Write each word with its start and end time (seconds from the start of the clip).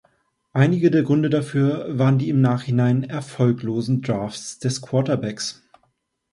Einer 0.53 0.89
der 0.89 1.03
Gründe 1.03 1.29
dafür 1.29 1.85
waren 1.99 2.17
die 2.17 2.29
im 2.29 2.41
Nachhinein 2.41 3.03
erfolglosen 3.03 4.01
Drafts 4.01 4.57
der 4.57 4.71
Quarterbacks. 4.71 5.61